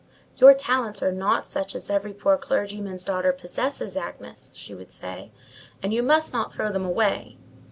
[0.37, 5.31] "Your talents are not such as every poor clergyman's daughter possesses, Agnes," she would say,
[5.83, 7.37] "and you must not throw them away.